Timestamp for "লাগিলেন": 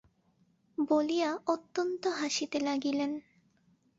2.59-3.11